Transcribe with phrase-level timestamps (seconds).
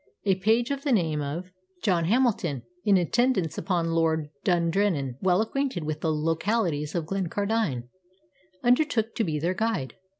[0.25, 1.51] A page of the name of
[1.83, 7.83] John Hamilton, in attendance upon Lord Dundrennan, well acquainted with the localities of Glencardine,
[8.63, 9.93] undertook to be their guide.